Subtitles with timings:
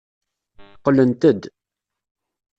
[0.77, 1.43] Qqlent-d.